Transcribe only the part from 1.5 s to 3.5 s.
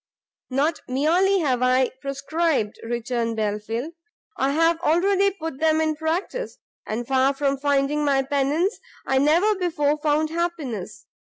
I prescribed," returned